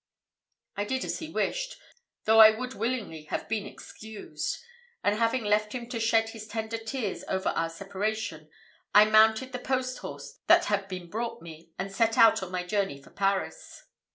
[0.75, 1.77] I did as he wished,
[2.25, 4.57] though I would willingly have been excused;
[5.03, 8.49] and having left him to shed his tender tears over our separation,
[8.95, 12.63] I mounted the post horse that had been brought me, and set out on my
[12.65, 13.83] journey for Paris.